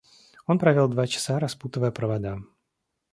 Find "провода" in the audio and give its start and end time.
1.91-2.35